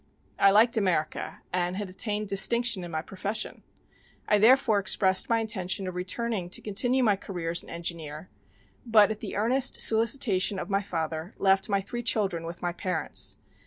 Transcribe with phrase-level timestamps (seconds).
[0.39, 3.61] I liked America and had attained distinction in my profession.
[4.27, 8.27] I therefore expressed my intention of returning to continue my career as an engineer,
[8.83, 13.37] but at the earnest solicitation of my father, left my three children with my parents.